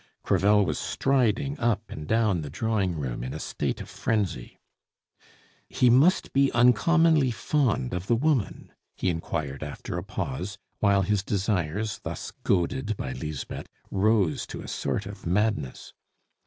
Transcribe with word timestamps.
Crevel 0.23 0.65
was 0.65 0.79
striding 0.79 1.59
up 1.59 1.91
and 1.91 2.07
down 2.07 2.41
the 2.41 2.49
drawing 2.49 2.95
room 2.95 3.23
in 3.23 3.35
a 3.35 3.39
state 3.39 3.79
of 3.81 3.87
frenzy. 3.87 4.57
"He 5.69 5.91
must 5.91 6.33
be 6.33 6.51
uncommonly 6.53 7.29
fond 7.29 7.93
of 7.93 8.07
the 8.07 8.15
woman?" 8.15 8.71
he 8.95 9.11
inquired 9.11 9.61
after 9.61 9.99
a 9.99 10.03
pause, 10.03 10.57
while 10.79 11.03
his 11.03 11.21
desires, 11.21 11.99
thus 11.99 12.31
goaded 12.43 12.97
by 12.97 13.13
Lisbeth, 13.13 13.67
rose 13.91 14.47
to 14.47 14.61
a 14.61 14.67
sort 14.67 15.05
of 15.05 15.27
madness. 15.27 15.93